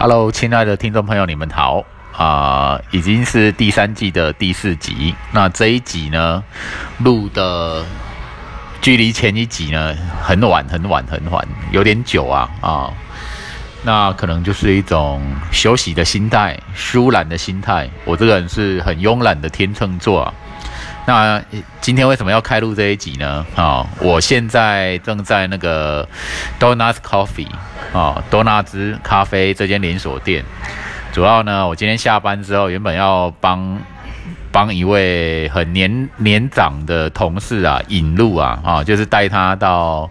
[0.00, 5.12] Hello，亲爱的听众朋友，你们好啊、已经是第三季的第四集。
[5.32, 6.44] 那这一集呢，
[6.98, 7.84] 录的
[8.80, 9.92] 距离前一集呢
[10.22, 12.92] 很晚很晚很晚，有点久啊啊。
[13.82, 17.90] 那可能就是一种休息的心态、舒懒的心态。
[18.04, 20.34] 我这个人是很慵懒的天秤座啊。
[21.08, 21.42] 那
[21.80, 23.46] 今天为什么要开录这一集呢？
[23.56, 26.06] 啊、我现在正在那个
[26.60, 27.48] Donuts Coffee
[27.94, 30.44] 啊、多纳兹咖啡这间连锁店。
[31.10, 33.80] 主要呢，我今天下班之后，原本要帮
[34.52, 40.10] 帮一位很年年长的同事啊引路啊，啊，就是带他到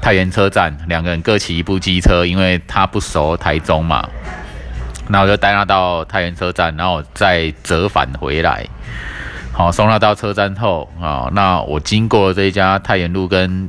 [0.00, 4.08] 太原车站，两个人各骑一部机车，因为他不熟台中嘛。
[5.06, 8.66] 那我就带他到太原车站，然后再折返回来。
[9.52, 13.68] 好，送他到车站后啊，那我经过这一家太原路跟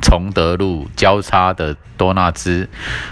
[0.00, 2.68] 崇德路交叉的多纳兹，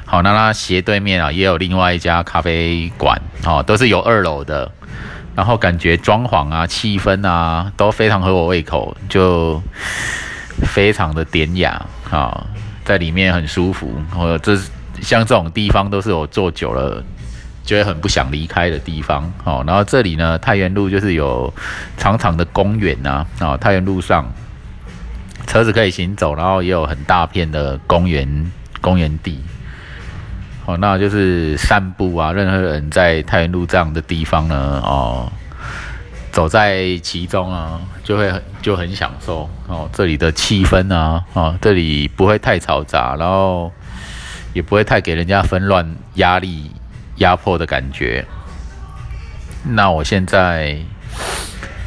[0.06, 4.70] 好，那它斜对面啊也有另外一家咖啡馆，哦，都是有二楼的，
[5.34, 9.60] 然后感觉装潢啊、气氛啊都非常合我胃口，就
[10.64, 12.46] 非常的典雅啊，
[12.84, 14.00] 在里面很舒服。
[14.16, 14.56] 我这
[15.00, 17.02] 像这种地方都是我坐久了。
[17.64, 19.62] 就会很不想离开的地方哦。
[19.66, 21.52] 然后这里呢，太原路就是有
[21.96, 24.30] 长长的公园呐、啊，哦，太原路上
[25.46, 29.42] 车子可以行走，然后也有很大片的公园公园地。
[30.64, 35.30] 哦，那就是散步啊，任何人在太原路这样的地方呢，哦，
[36.30, 43.72] 走在其中啊，就会就很享受哦，这里的气氛啊，哦，这里不会太嘈杂，然后
[44.52, 46.70] 也不会太给人家纷乱压力。
[47.16, 48.24] 压迫的感觉。
[49.64, 50.76] 那我现在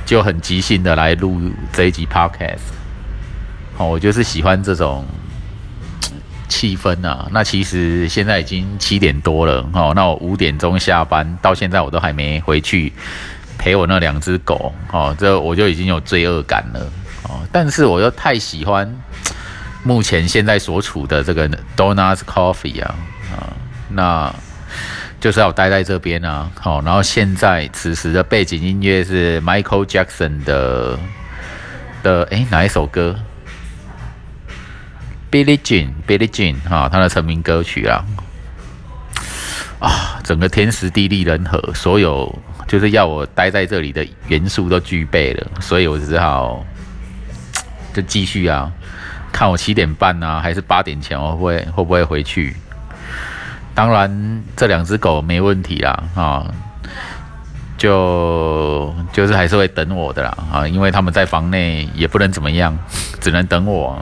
[0.05, 1.41] 就很即兴的来录
[1.73, 2.59] 这一集 podcast。
[3.77, 5.05] 哦，我就是喜欢这种
[6.47, 7.27] 气氛啊。
[7.31, 12.93] 那其实现在已经七点多了哦，那我五点钟下班，到现在我都还没回去
[13.57, 16.79] 陪我那两只狗哦，这我就已经有罪恶感了
[17.23, 17.41] 哦。
[17.51, 18.89] 但是我又太喜欢
[19.83, 22.95] 目前现在所处的这个 Donuts Coffee 啊
[23.33, 23.51] 啊，
[23.89, 24.33] 那。
[25.25, 30.99] 就是要待在这边啊，好，然后现在此时的背景音乐是 Michael Jackson 的
[32.03, 33.15] 的诶哪一首歌
[35.31, 38.05] ？Billie Jean，Billie Jean 哈，他的成名歌曲啊。
[39.79, 42.31] 啊，整个天时地利人和，所有
[42.67, 46.63] 就是要我待在这里的元素都具备了，所以我只好
[47.95, 48.71] 就继续啊，
[49.31, 52.55] 看我七点半啊，还是八点前我会会不会回去。
[53.75, 56.47] 当然，这两只狗没问题啦，啊，
[57.77, 62.75] 就就是还是会等我的啦，啊，因为他们在房内也不能怎么样，
[63.19, 64.01] 只能等我。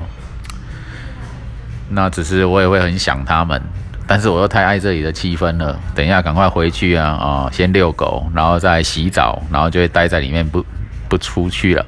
[1.89, 3.59] 那只是我也会很想他们，
[4.05, 5.79] 但是我又太爱这里的气氛了。
[5.95, 10.63] 等一下赶快回去啊，啊，先遛狗，然后再洗澡，然后就会待在里面不
[11.09, 11.83] 不出去了。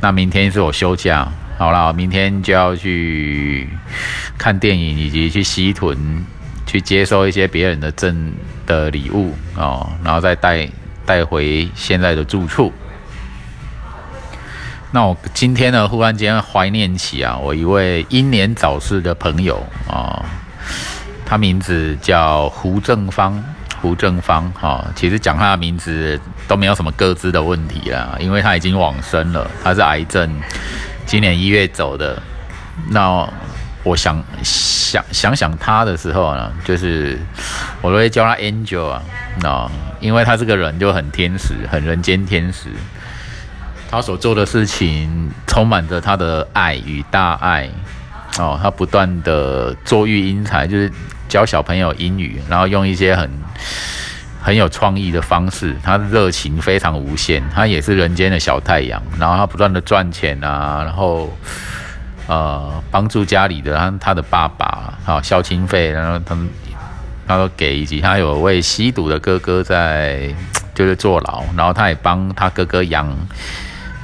[0.00, 1.28] 那明天是我休假，
[1.58, 3.68] 好啦，明天就要去
[4.38, 6.24] 看电影以及去西屯。
[6.74, 8.34] 去接收一些别人的赠
[8.66, 10.68] 的礼物哦，然后再带
[11.06, 12.72] 带回现在的住处。
[14.90, 20.24] 那我今天呢，忽然间怀念起啊，我一位英年早逝的朋友啊、哦，
[21.24, 23.40] 他名字叫胡正芳，
[23.80, 30.28] 胡正芳哈、其实讲他的名字都没有什么各自的问题啦，因为他已经往生了，他是癌症，
[31.06, 32.20] 今年一月走的。
[32.90, 33.24] 那
[33.84, 37.18] 我想想想想他的时候呢，就是
[37.82, 39.02] 我都会叫他 Angel 啊，
[39.42, 42.70] 那因为他这个人就很天使，很人间天使。
[43.90, 47.68] 他所做的事情充满着他的爱与大爱
[48.38, 50.90] 哦，他不断的作育英才，就是
[51.28, 53.30] 教小朋友英语，然后用一些很
[54.42, 61.30] 很有创意的方式，他热情非常无限，他也是人间的小太阳，然后他不断的赚钱啊，然后。
[62.26, 66.48] 呃，帮助家里的他他的爸爸啊，孝亲费，然后他们
[67.26, 70.34] 他都给，以及他有位吸毒的哥哥在
[70.74, 73.14] 就是坐牢，然后他也帮他哥哥养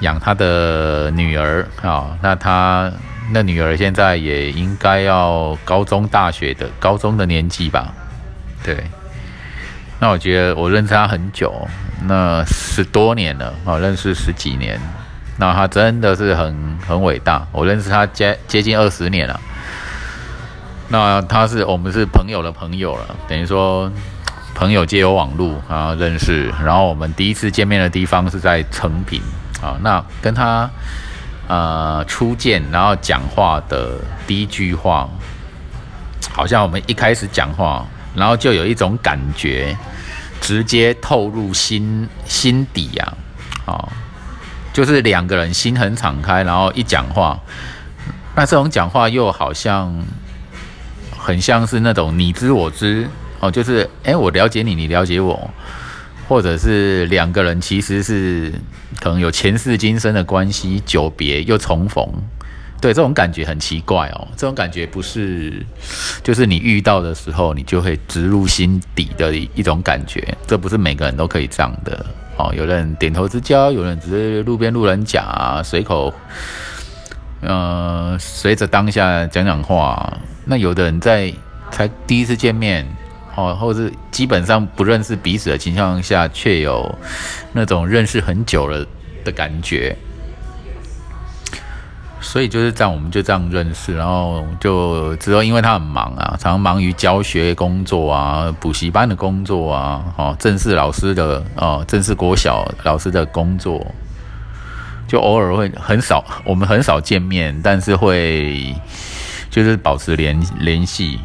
[0.01, 2.93] 养他的女儿啊，那他
[3.33, 7.93] 那女儿现在也应该要高中大学的高中的年纪吧？
[8.63, 8.85] 对，
[9.99, 11.67] 那我觉得我认识他很久，
[12.05, 14.79] 那十多年了啊，认识十几年。
[15.41, 19.41] 那他真的是很很伟大，我认识他接接近二十年了。
[20.89, 23.91] 那他是我们是朋友的朋友了，等于说
[24.55, 26.53] 朋友皆有网路啊认识。
[26.63, 29.23] 然后我们第一次见面的地方是在成品
[29.63, 30.69] 啊，那跟他
[31.49, 33.95] 呃初见，然后讲话的
[34.27, 35.09] 第一句话，
[36.31, 39.75] 好像我们一开始讲话然后就有一种感觉，
[40.39, 43.15] 直接透入心心底呀，
[43.65, 43.89] 啊，
[44.73, 47.39] 就是两个人心很敞开，然后一讲话，
[48.37, 49.93] 那这种讲话又好像
[51.17, 53.09] 很像是那种你知我知
[53.41, 55.51] 哦，就是哎，我了解你，你了解我，
[56.29, 58.53] 或者是两个人其实是
[59.01, 62.07] 可能有前世今生的关系，久别又重逢。
[62.81, 64.27] 对，这种感觉很奇怪哦。
[64.39, 65.67] 这种感觉不是，
[66.23, 70.35] 就是你遇到的时候，你就会植入心底的一种感觉。
[70.47, 72.07] 这不是每个人都可以这样的
[72.41, 72.55] 哦。
[72.55, 76.13] 有人点头之交，有人只是路边路人甲，随口，
[77.41, 80.19] 呃，随着当下讲讲话。
[80.45, 81.33] 那有的人在
[81.71, 82.87] 才第一次见面，
[83.37, 86.93] 哦，或是基本上不认识彼此的情况下，却有
[87.53, 88.85] 那种认识很久了
[89.25, 89.97] 的感觉。
[92.21, 103.85] 所以就是这样，我们就这样认识，然后就之后因为他很忙啊，常常忙于教学工作啊、补习班的工作啊、哦，正式老师的哦，正式国小老师的工作，
[105.09, 108.75] 就偶尔会很少，我们很少见面，但是会
[109.51, 111.19] 就是保持联联系。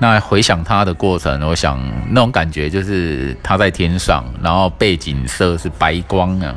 [0.00, 6.54] 那回想他的过程，我想那种感觉就是他在天上，然后背景色是白光啊。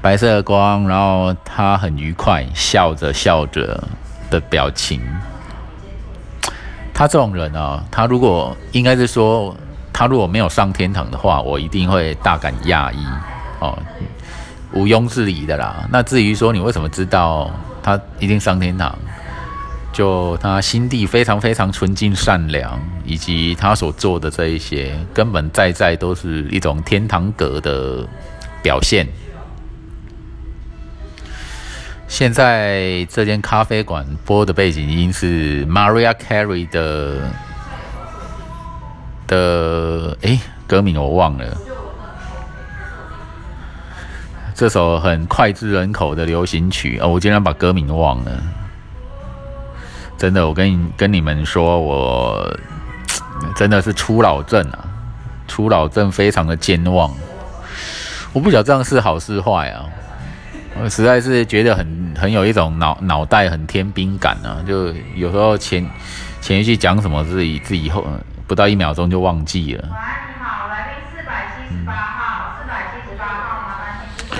[0.00, 3.82] 白色的光，然后他很愉快，笑着笑着
[4.30, 5.00] 的表情。
[6.94, 9.56] 他这种人啊，他如果应该是说，
[9.92, 13.04] 他如果没有上天堂的话，我一定会大感讶异
[13.58, 13.76] 哦，
[14.72, 15.84] 毋庸置疑的啦。
[15.90, 17.50] 那至于说你为什么知道
[17.82, 18.96] 他一定上天堂，
[19.92, 28.06] 就他心地非常非常纯净善良，以及他所做的这一些，根本在在都是一种天堂格的
[28.62, 29.06] 表现。
[32.08, 37.30] 现在这间咖啡馆播的背景音是 Maria Carey 的
[39.26, 41.56] 的哎歌名我忘了，
[44.54, 48.42] 这首很脍炙人口的流行曲哦，我竟然把歌名忘了，
[50.16, 52.58] 真的，我跟你跟你们说，我
[53.54, 54.88] 真的是初老症啊，
[55.46, 57.14] 初老症非常的健忘，
[58.32, 59.84] 我不晓得这样是好是坏啊。
[60.80, 65.84] 我实在是觉得很很有一种脑脑袋很天兵感啊，就有时候前
[66.40, 68.06] 前一句讲什么自己自己后
[68.46, 69.82] 不到一秒钟就忘记了。
[69.82, 74.38] 喂，你好，来宾四百七十八号，四百七十八号，麻烦请出柜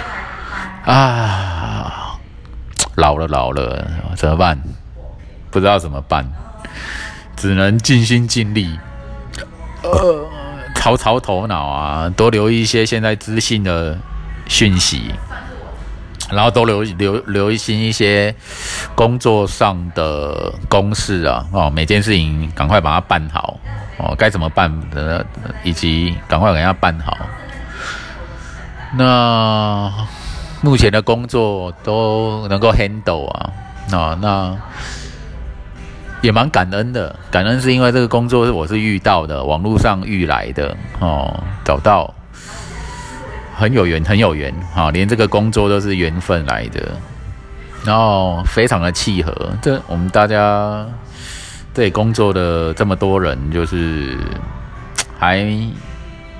[0.85, 2.19] 台啊，
[2.95, 3.87] 老了老了，
[4.17, 4.59] 怎么办？
[5.51, 6.25] 不知道怎么办，
[7.37, 8.79] 只能尽心尽力，
[9.83, 10.29] 呃，
[10.77, 13.99] 操操头脑啊，多留一些现在资讯的
[14.47, 15.13] 讯息。
[16.31, 18.35] 然后都留留留心一些
[18.95, 23.59] 工作上的公事啊，哦，每件事情赶快把它办好
[23.99, 25.25] 哦，该怎么办的，
[25.65, 27.17] 以及赶快给它办好。
[28.97, 29.93] 那
[30.61, 33.51] 目前的工作都能够 handle 啊，
[33.93, 34.57] 啊，那
[36.21, 37.15] 也蛮感恩的。
[37.31, 42.15] 感恩是因为这个工作是我是遇到的，网络上遇来的哦，找到。
[43.59, 46.81] 很有缘，很有缘，哈，连这个工作都是缘分来的，
[47.85, 49.33] 然后非常的契合。
[49.61, 50.87] 这我们大家
[51.75, 54.17] 对工作的这么多人，就是
[55.19, 55.45] 还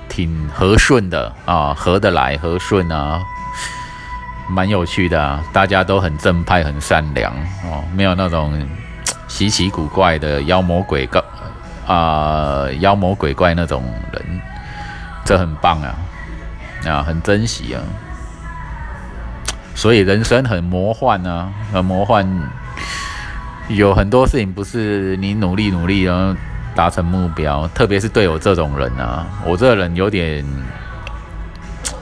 [0.07, 3.21] 挺和顺的啊，合得来，和顺啊，
[4.49, 5.43] 蛮有趣的啊。
[5.51, 7.33] 大家都很正派，很善良
[7.65, 8.57] 哦，没有那种
[9.27, 11.21] 稀奇古怪的妖魔鬼怪
[11.85, 14.41] 啊，妖魔鬼怪那种人，
[15.25, 15.93] 这很棒啊。
[16.85, 17.81] 啊，很珍惜啊，
[19.75, 22.27] 所以人生很魔幻啊，很魔幻。
[23.67, 26.35] 有很多事情不是你努力努力然后
[26.75, 30.43] 达成目标，特别是对我这种人啊，我这个人有点，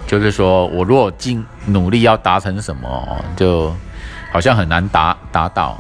[0.07, 3.75] 就是说我如果尽努力要达成什么，就
[4.31, 5.77] 好像很难达达到，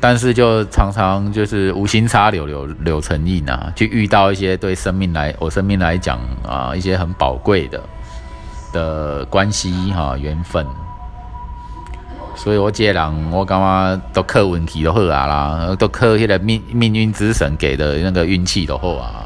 [0.00, 7.80] 但是就常常就是无心插柳柳柳成荫啊，去遇到一些对生命来我生命来讲啊，一些很宝贵的。
[8.72, 10.66] 的关系哈缘分，
[12.34, 19.24] 所以我这人我感觉都靠运气都好啊啦，都靠迄个命命运之神给的那个运气都好啊。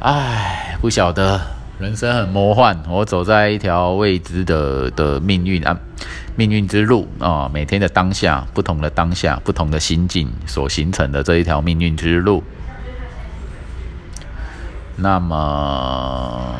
[0.00, 1.40] 唉，不晓得
[1.78, 5.76] 人生很魔幻，我走在一条未知的的命运啊，
[6.36, 12.42] 命运之路啊，每天的当下，不同的当下，不同的心境所形成的这一条命运之路。
[14.94, 16.54] 那么。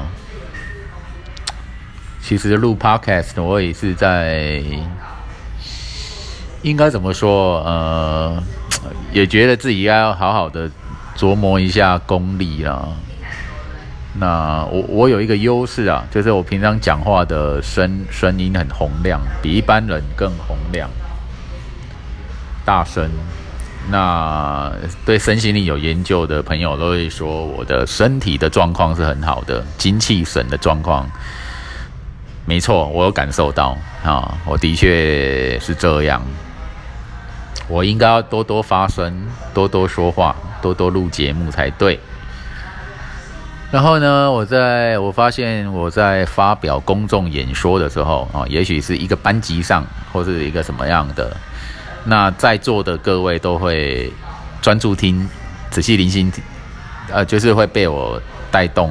[2.28, 4.62] 其实录 podcast 我也是在，
[6.60, 7.62] 应该怎么说？
[7.64, 8.42] 呃，
[9.14, 10.70] 也觉得自己要好好的
[11.16, 12.86] 琢磨一下功力啦。
[14.12, 20.90] 那我我有一个优势啊，就是我平常讲话的声声音很洪亮，比一般人更洪亮、
[22.62, 23.10] 大声。
[23.90, 24.70] 那
[25.06, 31.08] 对身心灵有研究的朋友都会说，我的身体的状况是很好的，精气神的状况，
[32.48, 36.22] 没错，我有感受到啊，我的确是这样。
[37.68, 42.00] 我应该要多多发声，多多说话，多多录节目才对。
[43.70, 51.36] 然后呢，我在我发现我在发表公众演说的时候啊，也许是一个班级上，或是一个什么样的，
[52.04, 54.10] 那在座的各位都会
[54.62, 55.28] 专注听，
[55.68, 56.32] 仔细聆听，
[57.12, 58.18] 呃，就是会被我
[58.50, 58.90] 带动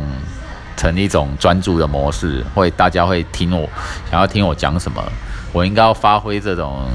[0.77, 3.69] 成一种专注的模式，会大家会听我
[4.09, 5.03] 想要听我讲什么，
[5.51, 6.87] 我应该要发挥这种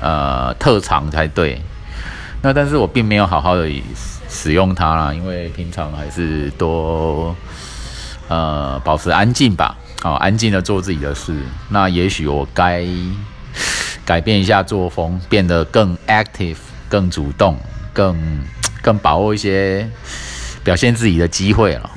[0.00, 1.60] 呃特长才对。
[2.40, 3.70] 那但是我并没有好好的。
[4.26, 7.36] 使用它啦，因为平常还是多
[8.26, 11.32] 呃保持安静吧，哦，安静的做自己的事。
[11.68, 12.84] 那也许我该
[14.04, 16.56] 改变一下作风，变得更 active、
[16.88, 17.56] 更主动、
[17.92, 18.40] 更
[18.82, 19.88] 更把握一些
[20.64, 21.88] 表现自己的机会了。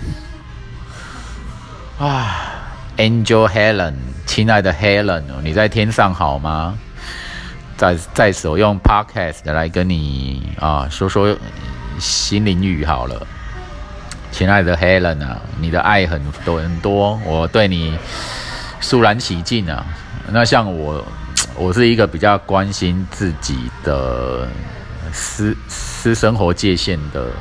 [2.00, 3.94] 啊，Angel Helen，
[4.26, 6.78] 亲爱的 Helen，你在天上好吗？
[7.76, 11.38] 在在手用 Podcast 来跟你啊说说。
[12.00, 13.26] 心灵语好了，
[14.32, 17.98] 亲爱的 Helen 啊，你的爱很多很多，我对你
[18.80, 19.84] 肃然起敬啊。
[20.28, 21.04] 那像我，
[21.56, 24.48] 我是一个比较关心自己的
[25.12, 27.32] 私私生活界限的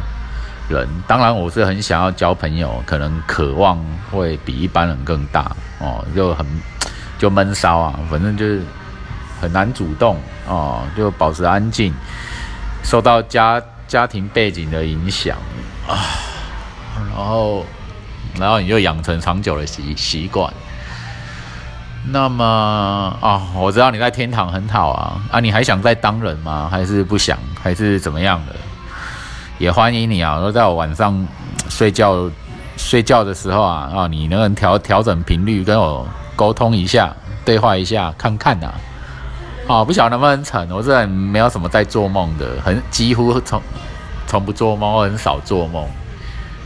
[0.69, 3.79] 人，当然我是很想要交朋友，可能渴望
[4.11, 6.47] 会比一般人更大哦，就很
[7.19, 8.63] 就闷骚啊，反正就是
[9.41, 11.95] 很难主动哦，就保持安静，
[12.83, 13.63] 受到家。
[13.89, 15.39] 家庭背景的影响
[15.87, 15.95] 啊，
[17.15, 17.65] 然后，
[18.37, 20.53] 然后你就养成长久的习习惯。
[22.11, 22.45] 那么
[23.21, 26.69] 啊，我知道你在天堂很好啊，啊，你还想再当人吗？
[26.69, 27.39] 还是不想？
[27.63, 28.57] 还是怎么样的？
[29.59, 31.27] 也欢迎你啊，都在我晚上
[31.69, 32.31] 睡觉
[32.77, 38.73] 睡觉的时候啊，啊，你能调调整频率，跟我沟通一下，对话一下，看看呐。
[39.67, 40.69] 哦，不晓得能不能成？
[40.71, 43.61] 我这没有什么在做梦的，很几乎从
[44.27, 45.85] 从不做梦，我很少做梦。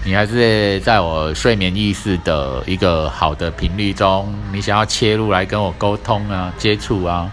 [0.02, 7.30] 你还是在我睡眠意识的一个好的频率中，你想要切入来跟我沟通啊、接触啊，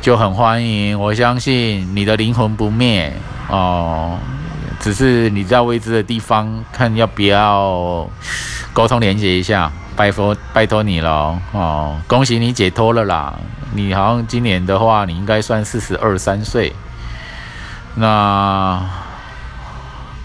[0.00, 0.98] 就很欢迎。
[0.98, 3.12] 我相信你的灵魂不灭
[3.48, 4.18] 哦，
[4.80, 8.08] 只是你在未知的地方，看要不要
[8.72, 9.70] 沟通连接一下。
[9.96, 12.00] 拜托，拜托你了哦！
[12.06, 13.36] 恭喜你解脱了啦！
[13.72, 16.72] 你好像今年的话，你应该算四十二三岁。
[17.96, 18.06] 那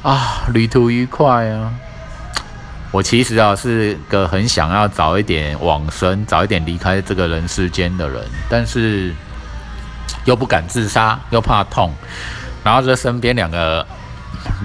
[0.04, 1.74] 啊，旅途愉快啊！
[2.92, 9.12] 我其实啊是个很想要早一点往生、早一点离开这个人世间的人，但是
[10.26, 11.92] 又不敢自杀，又怕痛，
[12.64, 13.84] 然后这身边两个。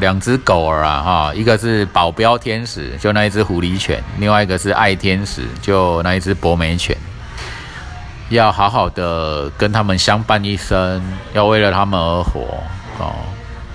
[0.01, 6.97] 两只狗儿啊，哈，一个是保镖天使，就那一只狐狸犬；另外一个是爱天使，就那一只博美犬。
[8.31, 12.63] 要好好的跟他们相伴一生，要为了他们而活
[12.99, 13.15] 哦，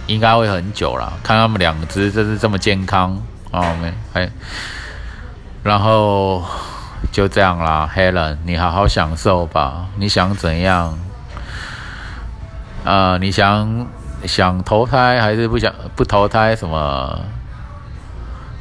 [0.06, 1.12] 应该会很久了。
[1.24, 3.20] 看他们两只真是这么健康
[3.52, 4.30] 哦，没还，
[5.64, 6.44] 然后
[7.12, 9.88] 就这样啦，Helen，你好好享受吧。
[9.98, 10.98] 你想怎样？
[12.86, 13.88] 啊，你想？
[14.26, 17.20] 想投胎还是不想不投胎，什么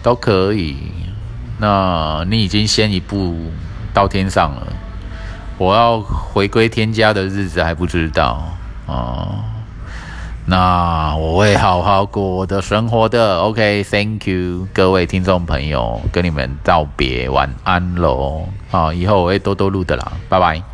[0.02, 0.76] 都可以。
[1.58, 3.36] 那你已经先一步
[3.94, 4.66] 到天上了，
[5.58, 8.42] 我要回归天家的日子还不知道
[8.86, 9.44] 哦。
[10.44, 13.38] 那我会好好过我的生活的。
[13.38, 18.48] OK，Thank you，各位听众朋友，跟你们道别，晚安喽。
[18.68, 20.71] 好，以后我会多多录的啦，拜拜。